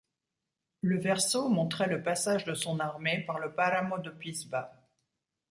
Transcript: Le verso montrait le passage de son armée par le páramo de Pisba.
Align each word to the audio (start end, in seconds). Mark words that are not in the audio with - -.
Le 0.81 0.97
verso 0.99 1.47
montrait 1.47 1.85
le 1.85 2.01
passage 2.01 2.43
de 2.45 2.55
son 2.55 2.79
armée 2.79 3.23
par 3.23 3.37
le 3.37 3.53
páramo 3.53 3.99
de 3.99 4.09
Pisba. 4.09 4.89